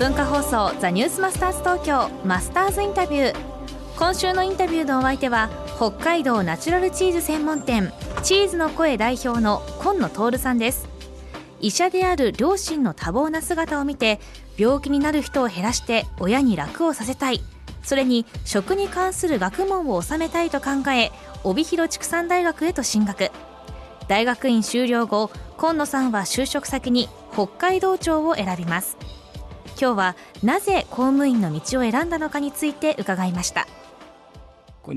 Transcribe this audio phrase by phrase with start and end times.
[0.00, 3.36] 文化放送ザニュースマスターズ東京マスターズインタビュー。
[3.98, 7.92] 今週のインタビューのお相手は北海道ナチュラルチーズ専門店
[8.22, 10.88] チーズの声代表の今野徹さんです。
[11.60, 14.20] 医者である両親の多忙な姿を見て
[14.56, 17.42] 病気になる人を減らして親に楽をさせたい。
[17.82, 21.12] それに食に関する学問を収めたいと考え
[21.44, 23.30] 帯広畜産大学へと進学。
[24.08, 28.96] 大学院修了後今野さんは就職先に北海道庁を選びます。
[29.80, 33.66] 今日はなぜ公務員の道を選んだのかについて伺いました。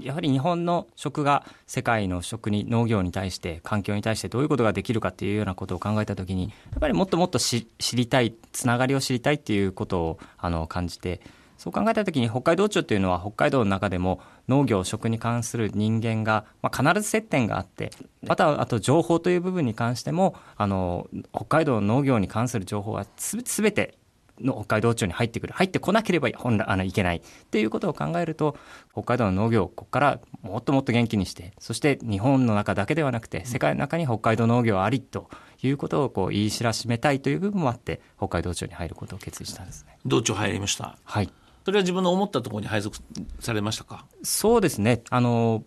[0.00, 11.20] やはり日本の食が世界の食に農業に対して環境に対してどういうことができるかっていうようなことを考えた時にやっぱりもっともっと知りたいつながりを知りたいっていうことをあの感じて
[11.58, 17.90] そう考えた時に北海道庁っていうのは北海道の中でも農業食に関する人間が、まあ、必ず接点があって
[18.22, 23.98] またあと情報という部分に関してもあの北海道の農業に関する情報はすべて
[24.40, 27.18] の北海道庁に入ってくる入ってこなければ本来あのいけない。
[27.18, 28.56] っていうことを考えると
[28.92, 35.28] 北海道の農業をここからもっともっと元気にしてそして日本の中だけではなくて世界の中に北海道農業ありと
[35.62, 39.98] いうことをこう言い知らしめたいという部分もあって北海道庁に入ることを決意したんですね。
[40.06, 40.98] 道庁入りました。
[41.04, 41.30] はい。
[41.64, 42.96] それは自分の思ったところに配属
[43.38, 44.06] されましたか？
[44.24, 45.02] そうですね。
[45.10, 45.62] あの、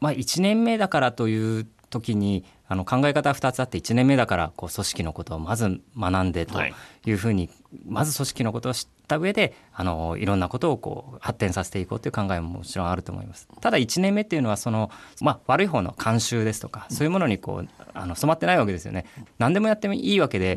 [0.00, 6.72] まあ、1年目だからという時にあの考え方は2つあって1年目だからこう組織のことをまず学んでとい。
[7.10, 7.50] うふうに、
[7.86, 13.48] まず組織のことを知った上であのいろんなことをこう発展させていこうという考えももちろんあると思います。
[13.60, 19.06] ただ1年目っていうのはその、まあ、悪い方の慣習ですとかそういうものにこうあの染まってないわけですよね。
[19.38, 20.56] 何でもやってもいいわけで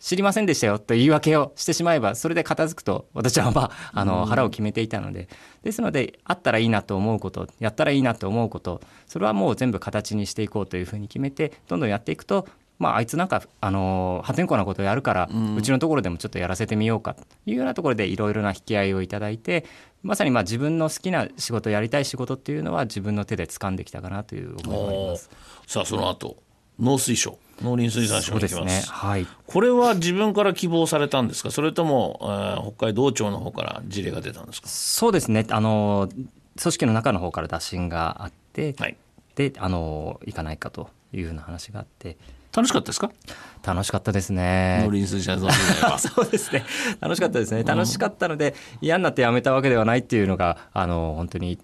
[0.00, 5.28] 知りませんでしたよと言い訳をしてしまえばそれで片付くと私はまああの腹を決めていたので。
[5.64, 19.64] ですのであったらいいなと思うことやったらいいなと思うことそれはもう全部形にしていこうというふうに決めてどんどんやっていくとまあ、あいつなんか、あの破天荒なことをやるから、うちのところでもちょっとやらせてみようかというようなところでいろいろな引き合いをいただいて
[20.02, 25.30] まさにまあ自分の好きな仕事やりたい仕事っていうのは自分の手で掴んできたかなという思いがあります。
[25.68, 26.36] さあその後
[26.80, 28.82] 農水省農林水産省に行きます、ね。
[28.92, 31.52] はい、これは自分から希望されたんですか？
[31.52, 34.68] それとも、えー、北海道庁の方から事例が出たんですか？
[34.68, 35.46] そうですね。
[35.48, 36.08] あの
[36.60, 38.96] 組織の中の方から打診があって、はい、
[39.36, 42.16] であの行かないかというふうな話があって
[42.54, 43.10] 楽しかったですか？
[43.64, 44.82] 楽しかったですね。
[44.84, 45.48] 農林水産省
[45.98, 46.64] そうですね。
[47.00, 47.64] 楽しかったですね。
[47.64, 51.58] 楽しかったので、嫌になってやめたわけではないっていうのが、あの、本当に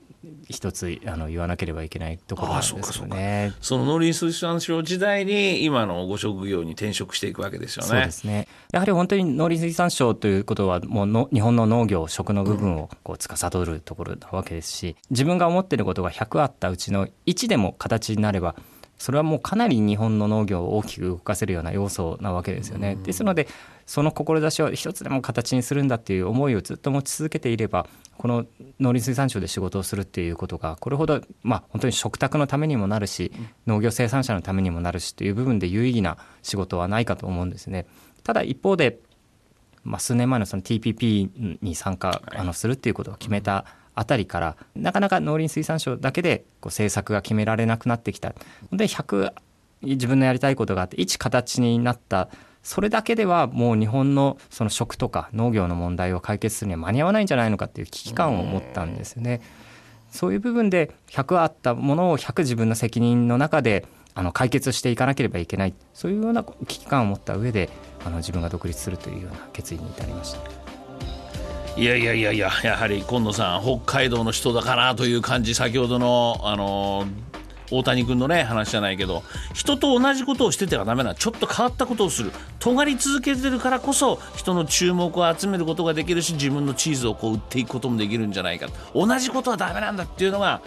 [0.49, 3.53] 一つあの言わなければいけないところなんですよね。
[3.61, 7.89] その農林水産省時代に今のご職業に転職していくわけですよね。
[7.89, 8.49] そうですね。
[8.73, 18.57] やはり本当に農林水産省ということはもうの日本の農業食の部分をこう司るところなわけですし、自分が思っていることが100あったうちの1でも形になれば
[19.01, 22.99] それはもうかなり日本の農業を大きく動かせるような要素なわけですよね。
[23.03, 23.49] ですので
[23.87, 27.87] その志を一つでも形にするんだっていう思いをずっと持ち続けていれば
[28.19, 28.45] この
[28.79, 33.33] 農林水産省で仕事をするっていうことがこれほどまあ本当に食卓のためにもなるし
[33.67, 37.87] 農業生産者のためにもなるしという部分で有意義な仕事はないかと思うんですね。
[38.23, 39.01] ただ一方で
[39.83, 43.65] まあ、数年前のその TPP に参加あのするっていうことを決めた
[44.01, 48.35] あたりからなかなか農林水産省だけでこう政策が決められなくなってきた
[48.73, 49.35] で100
[49.83, 52.31] 自分のやりたいことがあって一形になった
[52.63, 59.43] それだけではもう日本のその食とか農業の問題を解決するには間に合わないんじゃないのかっていう危機感を持ったんですよね。
[60.11, 67.71] そういう部分で100あったものを100自分の責任の中であの解決していかなければいけないそういうような危機感を持った上で
[68.05, 70.80] あの自分が独立するというような決意に至りました。
[71.77, 77.07] いやいやいやいややはり今野さん北海道の人だかなという感じ先ほどのあの
[77.71, 79.23] 大谷君のね話じゃないけど
[79.55, 82.33] 人と同じことをしててはダメなちょっと変わったことをする。
[82.59, 88.67] 尖り続けてるからこそ人の注目を集めることができるし自分のチーズをこう売っていくこともできるんじゃないか。
[88.93, 90.61] 同じことはダメなんだっていうのが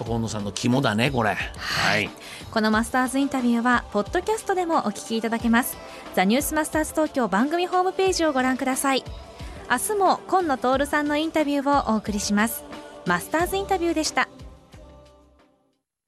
[0.00, 2.10] 今野さんの肝だねこれ、はい、
[2.50, 5.76] このマスターズインタビューはポッドキャストでもお聞きいただけます。
[6.14, 9.04] ザニュースマスターズ東京番組ホームページをご覧ください。
[9.70, 12.64] 明日も今野徹さんのインタビューをお送りします。
[13.06, 14.28] マスターズインタビューでした。